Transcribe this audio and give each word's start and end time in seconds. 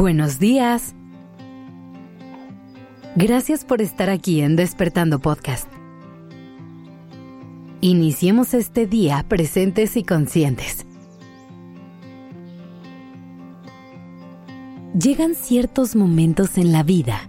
Buenos 0.00 0.38
días. 0.38 0.94
Gracias 3.16 3.66
por 3.66 3.82
estar 3.82 4.08
aquí 4.08 4.40
en 4.40 4.56
Despertando 4.56 5.18
Podcast. 5.18 5.68
Iniciemos 7.82 8.54
este 8.54 8.86
día 8.86 9.26
presentes 9.28 9.98
y 9.98 10.02
conscientes. 10.02 10.86
Llegan 14.98 15.34
ciertos 15.34 15.94
momentos 15.94 16.56
en 16.56 16.72
la 16.72 16.82
vida 16.82 17.28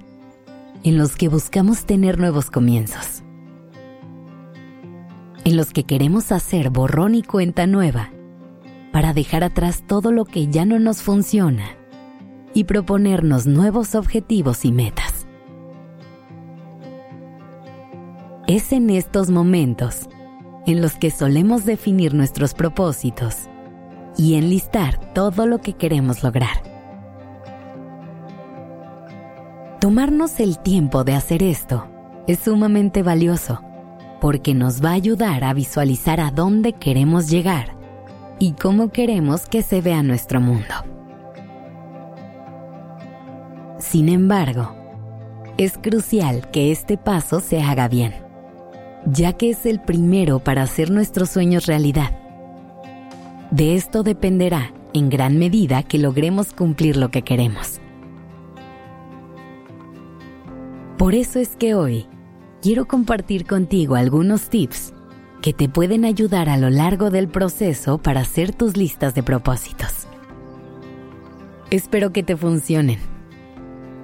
en 0.86 0.98
los 0.98 1.18
que 1.18 1.28
buscamos 1.28 1.84
tener 1.86 2.20
nuevos 2.20 2.50
comienzos, 2.50 3.22
en 5.44 5.58
los 5.58 5.74
que 5.74 5.84
queremos 5.84 6.32
hacer 6.32 6.70
borrón 6.70 7.16
y 7.16 7.22
cuenta 7.22 7.68
nueva 7.68 8.14
para 8.94 9.14
dejar 9.14 9.44
atrás 9.44 9.84
todo 9.86 10.14
lo 10.14 10.24
que 10.24 10.48
ya 10.48 10.64
no 10.64 10.80
nos 10.80 11.02
funciona 11.02 11.81
y 12.54 12.66
proponernos 12.66 13.46
nuevos 13.46 13.96
objetivos 13.96 14.66
y 14.66 14.72
metas. 14.72 15.28
Es 18.48 18.74
en 18.74 18.90
estos 18.90 19.30
momentos 19.30 20.10
en 20.66 20.82
los 20.82 20.96
que 20.96 21.12
solemos 21.12 21.66
definir 21.66 22.14
nuestros 22.14 22.54
propósitos 22.54 23.50
y 24.18 24.36
enlistar 24.36 25.14
todo 25.14 25.46
lo 25.46 25.60
que 25.60 25.74
queremos 25.74 26.24
lograr. 26.24 26.64
Tomarnos 29.80 30.40
el 30.40 30.60
tiempo 30.60 31.04
de 31.04 31.16
hacer 31.16 31.42
esto 31.42 31.88
es 32.28 32.40
sumamente 32.40 33.02
valioso 33.02 33.62
porque 34.20 34.54
nos 34.54 34.84
va 34.84 34.90
a 34.90 34.94
ayudar 34.94 35.44
a 35.44 35.54
visualizar 35.54 36.20
a 36.20 36.30
dónde 36.30 36.74
queremos 36.74 37.30
llegar 37.30 37.76
y 38.38 38.54
cómo 38.54 38.92
queremos 38.92 39.48
que 39.48 39.64
se 39.64 39.82
vea 39.82 40.04
nuestro 40.04 40.40
mundo. 40.40 40.91
Sin 43.82 44.10
embargo, 44.10 44.76
es 45.58 45.78
crucial 45.78 46.52
que 46.52 46.72
este 46.72 46.98
paso 46.98 47.40
se 47.40 47.62
haga 47.62 47.88
bien, 47.88 48.14
ya 49.06 49.34
que 49.34 49.50
es 49.50 49.66
el 49.66 49.82
primero 49.82 50.40
para 50.40 50.62
hacer 50.62 50.92
nuestros 50.92 51.32
sueños 51.32 51.66
realidad. 51.66 52.16
De 53.50 53.76
esto 53.76 54.04
dependerá, 54.04 54.72
en 54.94 55.10
gran 55.10 55.40
medida, 55.40 55.82
que 55.82 55.98
logremos 55.98 56.54
cumplir 56.54 56.96
lo 56.96 57.10
que 57.10 57.24
queremos. 57.24 57.82
Por 61.00 61.16
eso 61.16 61.40
es 61.40 61.56
que 61.56 61.74
hoy 61.74 62.06
quiero 62.62 62.88
compartir 62.88 63.48
contigo 63.48 63.96
algunos 63.96 64.50
tips 64.50 64.94
que 65.42 65.54
te 65.54 65.68
pueden 65.68 66.06
ayudar 66.06 66.50
a 66.50 66.58
lo 66.58 66.70
largo 66.70 67.10
del 67.10 67.28
proceso 67.28 67.98
para 67.98 68.22
hacer 68.22 68.54
tus 68.54 68.78
listas 68.78 69.16
de 69.16 69.24
propósitos. 69.24 70.08
Espero 71.72 72.14
que 72.14 72.22
te 72.22 72.38
funcionen 72.38 73.11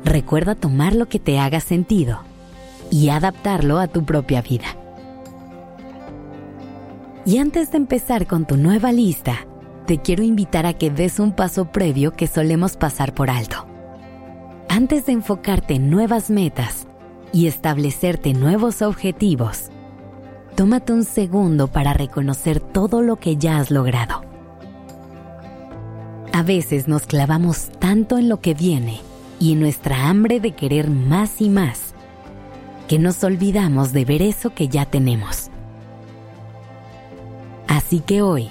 recuerda 0.03 0.55
tomar 0.55 0.95
lo 0.95 1.07
que 1.07 1.19
te 1.19 1.39
haga 1.39 1.59
sentido 1.59 2.19
y 2.89 3.09
adaptarlo 3.09 3.79
a 3.79 3.87
tu 3.87 4.05
propia 4.05 4.41
vida. 4.41 4.67
Y 7.25 7.39
antes 7.39 7.71
de 7.71 7.77
empezar 7.77 8.25
con 8.25 8.45
tu 8.45 8.55
nueva 8.55 8.91
lista, 8.91 9.45
te 9.85 9.97
quiero 9.97 10.23
invitar 10.23 10.65
a 10.65 10.73
que 10.73 10.89
des 10.89 11.19
un 11.19 11.33
paso 11.33 11.65
previo 11.65 12.13
que 12.13 12.27
solemos 12.27 12.77
pasar 12.77 13.13
por 13.13 13.29
alto. 13.29 13.65
Antes 14.69 15.05
de 15.05 15.13
enfocarte 15.13 15.75
en 15.75 15.89
nuevas 15.89 16.29
metas 16.29 16.87
y 17.33 17.47
establecerte 17.47 18.33
nuevos 18.33 18.81
objetivos, 18.81 19.69
tómate 20.55 20.93
un 20.93 21.03
segundo 21.03 21.67
para 21.67 21.93
reconocer 21.93 22.59
todo 22.59 23.01
lo 23.01 23.17
que 23.17 23.37
ya 23.37 23.57
has 23.57 23.71
logrado. 23.71 24.21
A 26.31 26.43
veces 26.43 26.87
nos 26.87 27.07
clavamos 27.07 27.69
tanto 27.79 28.17
en 28.17 28.29
lo 28.29 28.39
que 28.39 28.53
viene 28.53 29.01
y 29.39 29.55
nuestra 29.55 30.07
hambre 30.07 30.39
de 30.39 30.51
querer 30.51 30.89
más 30.89 31.41
y 31.41 31.49
más, 31.49 31.93
que 32.87 32.99
nos 32.99 33.23
olvidamos 33.23 33.93
de 33.93 34.05
ver 34.05 34.21
eso 34.21 34.51
que 34.51 34.67
ya 34.67 34.85
tenemos. 34.85 35.49
Así 37.67 37.99
que 37.99 38.21
hoy, 38.21 38.49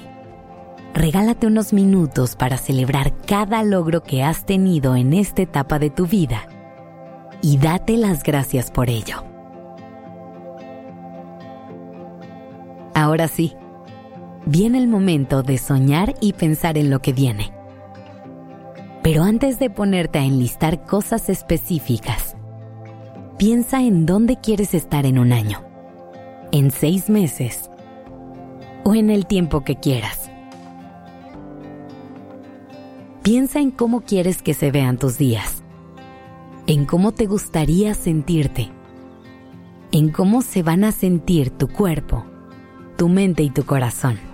regálate 0.94 1.47
unos 1.47 1.72
minutos 1.72 2.36
para 2.36 2.58
celebrar 2.58 3.16
cada 3.26 3.62
logro 3.62 4.02
que 4.02 4.22
has 4.22 4.44
tenido 4.47 4.94
en 4.94 5.12
esta 5.12 5.42
etapa 5.42 5.78
de 5.78 5.91
tu 5.91 6.06
vida 6.06 6.48
y 7.42 7.58
date 7.58 7.97
las 7.97 8.22
gracias 8.22 8.70
por 8.70 8.91
ello. 8.91 9.24
Ahora 12.94 13.28
sí, 13.28 13.54
viene 14.47 14.78
el 14.78 14.88
momento 14.88 15.42
de 15.42 15.58
soñar 15.58 16.14
y 16.20 16.32
pensar 16.32 16.78
en 16.78 16.88
lo 16.88 17.00
que 17.00 17.12
viene. 17.12 17.55
Pero 19.06 19.22
antes 19.22 19.60
de 19.60 19.70
ponerte 19.70 20.18
a 20.18 20.24
enlistar 20.24 20.84
cosas 20.84 21.28
específicas, 21.28 22.34
piensa 23.38 23.80
en 23.80 24.04
dónde 24.04 24.40
quieres 24.40 24.74
estar 24.74 25.06
en 25.06 25.20
un 25.20 25.32
año, 25.32 25.62
en 26.50 26.72
seis 26.72 27.08
meses 27.08 27.70
o 28.82 28.96
en 28.96 29.10
el 29.10 29.26
tiempo 29.26 29.62
que 29.62 29.76
quieras. 29.76 30.28
Piensa 33.22 33.60
en 33.60 33.70
cómo 33.70 34.00
quieres 34.00 34.42
que 34.42 34.54
se 34.54 34.72
vean 34.72 34.98
tus 34.98 35.18
días, 35.18 35.62
en 36.66 36.84
cómo 36.84 37.12
te 37.12 37.26
gustaría 37.26 37.94
sentirte, 37.94 38.72
en 39.92 40.10
cómo 40.10 40.42
se 40.42 40.64
van 40.64 40.82
a 40.82 40.90
sentir 40.90 41.50
tu 41.50 41.68
cuerpo, 41.68 42.24
tu 42.96 43.08
mente 43.08 43.44
y 43.44 43.50
tu 43.50 43.64
corazón. 43.64 44.25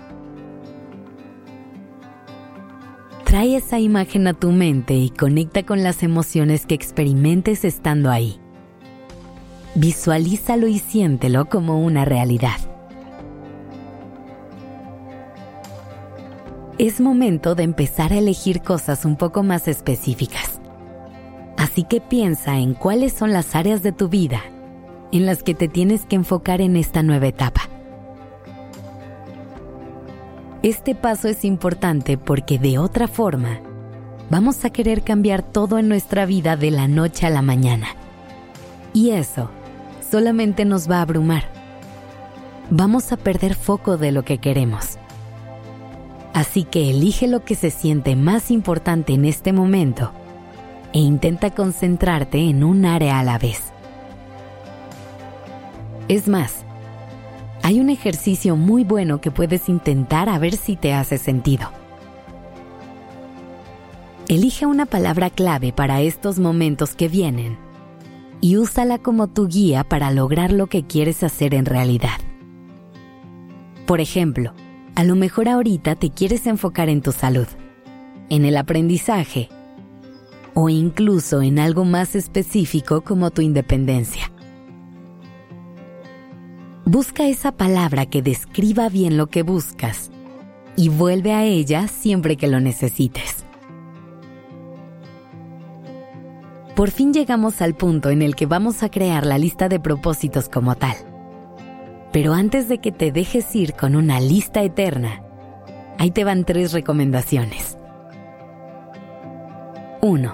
Trae 3.33 3.55
esa 3.55 3.79
imagen 3.79 4.27
a 4.27 4.35
tu 4.35 4.51
mente 4.51 4.93
y 4.93 5.09
conecta 5.09 5.63
con 5.63 5.81
las 5.81 6.03
emociones 6.03 6.67
que 6.67 6.75
experimentes 6.75 7.65
estando 7.65 8.11
ahí. 8.11 8.39
Visualízalo 9.73 10.67
y 10.67 10.77
siéntelo 10.77 11.45
como 11.45 11.83
una 11.83 12.05
realidad. 12.05 12.57
Es 16.77 17.01
momento 17.01 17.55
de 17.55 17.63
empezar 17.63 18.13
a 18.13 18.19
elegir 18.19 18.61
cosas 18.61 19.03
un 19.03 19.15
poco 19.15 19.41
más 19.41 19.67
específicas. 19.67 20.61
Así 21.57 21.85
que 21.85 22.01
piensa 22.01 22.59
en 22.59 22.75
cuáles 22.75 23.13
son 23.13 23.33
las 23.33 23.55
áreas 23.55 23.81
de 23.81 23.93
tu 23.93 24.09
vida 24.09 24.41
en 25.11 25.25
las 25.25 25.41
que 25.41 25.55
te 25.55 25.67
tienes 25.67 26.05
que 26.05 26.17
enfocar 26.17 26.61
en 26.61 26.75
esta 26.75 27.01
nueva 27.01 27.25
etapa. 27.25 27.72
Este 30.63 30.95
paso 30.95 31.27
es 31.27 31.43
importante 31.43 32.17
porque 32.17 32.57
de 32.57 32.77
otra 32.77 33.09
forma, 33.09 33.59
vamos 34.29 34.63
a 34.63 34.69
querer 34.69 35.01
cambiar 35.01 35.43
todo 35.43 35.77
en 35.77 35.89
nuestra 35.89 36.25
vida 36.25 36.55
de 36.55 36.71
la 36.71 36.87
noche 36.87 37.27
a 37.27 37.29
la 37.29 37.41
mañana. 37.41 37.87
Y 38.93 39.09
eso 39.09 39.49
solamente 40.09 40.63
nos 40.63 40.89
va 40.89 40.99
a 40.99 41.01
abrumar. 41.01 41.43
Vamos 42.69 43.11
a 43.11 43.17
perder 43.17 43.55
foco 43.55 43.97
de 43.97 44.13
lo 44.13 44.23
que 44.23 44.37
queremos. 44.37 44.97
Así 46.33 46.63
que 46.63 46.91
elige 46.91 47.27
lo 47.27 47.43
que 47.43 47.55
se 47.55 47.69
siente 47.69 48.15
más 48.15 48.49
importante 48.49 49.11
en 49.11 49.25
este 49.25 49.51
momento 49.51 50.13
e 50.93 50.99
intenta 50.99 51.51
concentrarte 51.51 52.39
en 52.39 52.63
un 52.63 52.85
área 52.85 53.19
a 53.19 53.23
la 53.23 53.37
vez. 53.37 53.73
Es 56.07 56.29
más, 56.29 56.63
hay 57.63 57.79
un 57.79 57.89
ejercicio 57.89 58.57
muy 58.57 58.83
bueno 58.83 59.21
que 59.21 59.31
puedes 59.31 59.69
intentar 59.69 60.27
a 60.27 60.37
ver 60.37 60.57
si 60.57 60.75
te 60.75 60.93
hace 60.93 61.17
sentido. 61.17 61.71
Elige 64.27 64.65
una 64.65 64.85
palabra 64.85 65.29
clave 65.29 65.71
para 65.71 66.01
estos 66.01 66.39
momentos 66.39 66.93
que 66.93 67.07
vienen 67.07 67.57
y 68.41 68.57
úsala 68.57 68.97
como 68.97 69.27
tu 69.27 69.47
guía 69.47 69.85
para 69.85 70.11
lograr 70.11 70.51
lo 70.51 70.67
que 70.67 70.83
quieres 70.83 71.23
hacer 71.23 71.53
en 71.53 71.65
realidad. 71.65 72.19
Por 73.85 74.01
ejemplo, 74.01 74.53
a 74.95 75.05
lo 75.05 75.15
mejor 75.15 75.47
ahorita 75.47 75.95
te 75.95 76.09
quieres 76.09 76.45
enfocar 76.47 76.89
en 76.89 77.01
tu 77.01 77.13
salud, 77.13 77.47
en 78.29 78.43
el 78.43 78.57
aprendizaje 78.57 79.47
o 80.53 80.67
incluso 80.67 81.41
en 81.41 81.59
algo 81.59 81.85
más 81.85 82.15
específico 82.15 83.01
como 83.01 83.31
tu 83.31 83.41
independencia. 83.41 84.33
Busca 86.93 87.25
esa 87.25 87.51
palabra 87.51 88.05
que 88.05 88.21
describa 88.21 88.87
bien 88.87 89.17
lo 89.17 89.25
que 89.25 89.41
buscas 89.41 90.11
y 90.75 90.89
vuelve 90.89 91.33
a 91.33 91.43
ella 91.43 91.87
siempre 91.87 92.37
que 92.37 92.47
lo 92.47 92.59
necesites. 92.59 93.45
Por 96.75 96.91
fin 96.91 97.11
llegamos 97.11 97.63
al 97.63 97.73
punto 97.73 98.11
en 98.11 98.21
el 98.21 98.35
que 98.35 98.45
vamos 98.45 98.83
a 98.83 98.89
crear 98.89 99.25
la 99.25 99.39
lista 99.39 99.69
de 99.69 99.79
propósitos 99.79 100.49
como 100.49 100.75
tal. 100.75 100.95
Pero 102.11 102.35
antes 102.35 102.69
de 102.69 102.77
que 102.77 102.91
te 102.91 103.11
dejes 103.11 103.55
ir 103.55 103.73
con 103.73 103.95
una 103.95 104.19
lista 104.19 104.61
eterna, 104.61 105.23
ahí 105.97 106.11
te 106.11 106.23
van 106.23 106.45
tres 106.45 106.73
recomendaciones. 106.73 107.75
1. 110.03 110.31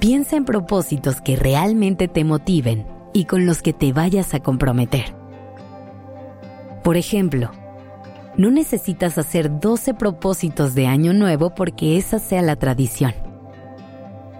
Piensa 0.00 0.36
en 0.36 0.44
propósitos 0.44 1.22
que 1.22 1.36
realmente 1.36 2.08
te 2.08 2.24
motiven 2.24 2.86
y 3.14 3.24
con 3.24 3.46
los 3.46 3.62
que 3.62 3.72
te 3.72 3.94
vayas 3.94 4.34
a 4.34 4.40
comprometer. 4.40 5.18
Por 6.90 6.96
ejemplo, 6.96 7.52
no 8.36 8.50
necesitas 8.50 9.16
hacer 9.16 9.60
12 9.60 9.94
propósitos 9.94 10.74
de 10.74 10.88
año 10.88 11.12
nuevo 11.12 11.54
porque 11.54 11.96
esa 11.96 12.18
sea 12.18 12.42
la 12.42 12.56
tradición. 12.56 13.14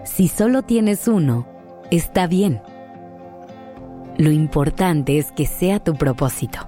Si 0.03 0.27
solo 0.27 0.61
tienes 0.61 1.07
uno, 1.07 1.47
está 1.91 2.27
bien. 2.27 2.61
Lo 4.17 4.31
importante 4.31 5.17
es 5.17 5.31
que 5.31 5.45
sea 5.45 5.81
tu 5.81 5.95
propósito. 5.95 6.59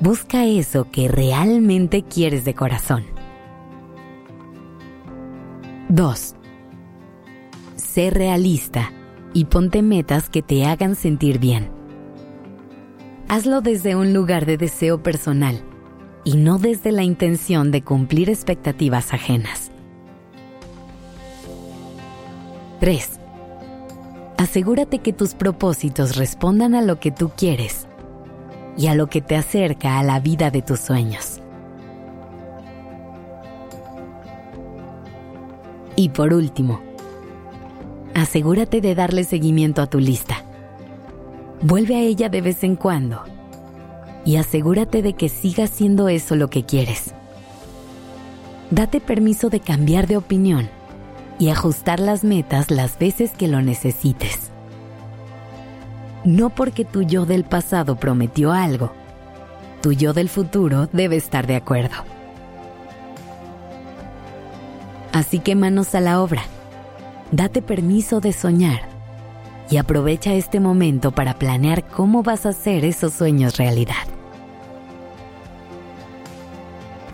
Busca 0.00 0.46
eso 0.46 0.90
que 0.90 1.06
realmente 1.06 2.02
quieres 2.02 2.46
de 2.46 2.54
corazón. 2.54 3.04
2. 5.90 6.36
Sé 7.76 8.08
realista 8.08 8.92
y 9.34 9.44
ponte 9.44 9.82
metas 9.82 10.30
que 10.30 10.40
te 10.40 10.64
hagan 10.64 10.94
sentir 10.94 11.38
bien. 11.38 11.79
Hazlo 13.32 13.60
desde 13.60 13.94
un 13.94 14.12
lugar 14.12 14.44
de 14.44 14.56
deseo 14.56 15.04
personal 15.04 15.62
y 16.24 16.36
no 16.36 16.58
desde 16.58 16.90
la 16.90 17.04
intención 17.04 17.70
de 17.70 17.84
cumplir 17.84 18.28
expectativas 18.28 19.14
ajenas. 19.14 19.70
3. 22.80 23.20
Asegúrate 24.36 24.98
que 24.98 25.12
tus 25.12 25.34
propósitos 25.34 26.16
respondan 26.16 26.74
a 26.74 26.82
lo 26.82 26.98
que 26.98 27.12
tú 27.12 27.30
quieres 27.36 27.86
y 28.76 28.88
a 28.88 28.96
lo 28.96 29.06
que 29.06 29.20
te 29.20 29.36
acerca 29.36 30.00
a 30.00 30.02
la 30.02 30.18
vida 30.18 30.50
de 30.50 30.62
tus 30.62 30.80
sueños. 30.80 31.40
Y 35.94 36.08
por 36.08 36.34
último, 36.34 36.80
asegúrate 38.12 38.80
de 38.80 38.96
darle 38.96 39.22
seguimiento 39.22 39.82
a 39.82 39.86
tu 39.86 40.00
lista. 40.00 40.49
Vuelve 41.62 41.94
a 41.94 42.00
ella 42.00 42.30
de 42.30 42.40
vez 42.40 42.64
en 42.64 42.74
cuando 42.74 43.22
y 44.24 44.36
asegúrate 44.36 45.02
de 45.02 45.12
que 45.12 45.28
siga 45.28 45.66
siendo 45.66 46.08
eso 46.08 46.34
lo 46.34 46.48
que 46.48 46.64
quieres. 46.64 47.14
Date 48.70 49.00
permiso 49.00 49.50
de 49.50 49.60
cambiar 49.60 50.06
de 50.06 50.16
opinión 50.16 50.70
y 51.38 51.50
ajustar 51.50 52.00
las 52.00 52.24
metas 52.24 52.70
las 52.70 52.98
veces 52.98 53.32
que 53.32 53.46
lo 53.46 53.60
necesites. 53.60 54.50
No 56.24 56.48
porque 56.50 56.86
tu 56.86 57.02
yo 57.02 57.26
del 57.26 57.44
pasado 57.44 57.96
prometió 57.96 58.52
algo, 58.52 58.92
tu 59.82 59.92
yo 59.92 60.14
del 60.14 60.30
futuro 60.30 60.88
debe 60.92 61.16
estar 61.16 61.46
de 61.46 61.56
acuerdo. 61.56 61.96
Así 65.12 65.40
que 65.40 65.54
manos 65.56 65.94
a 65.94 66.00
la 66.00 66.22
obra. 66.22 66.42
Date 67.32 67.60
permiso 67.60 68.20
de 68.20 68.32
soñar 68.32 68.89
y 69.70 69.76
aprovecha 69.76 70.34
este 70.34 70.58
momento 70.58 71.12
para 71.12 71.34
planear 71.34 71.86
cómo 71.86 72.22
vas 72.22 72.44
a 72.44 72.50
hacer 72.50 72.84
esos 72.84 73.14
sueños 73.14 73.56
realidad. 73.56 73.94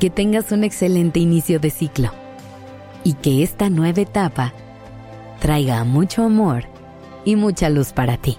Que 0.01 0.11
tengas 0.11 0.53
un 0.53 0.65
excelente 0.65 1.21
inicio 1.21 1.61
de 1.61 1.71
ciclo 1.71 2.11
y 3.05 3.13
que 3.15 3.43
esta 3.43 3.71
nueva 3.71 4.01
etapa 4.01 4.53
traiga 5.41 5.85
mucho 5.85 6.25
amor 6.25 6.65
y 7.25 7.37
mucha 7.37 7.69
luz 7.69 7.93
para 7.93 8.17
ti. 8.17 8.39